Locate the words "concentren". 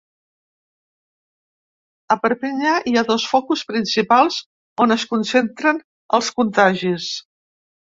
5.15-5.85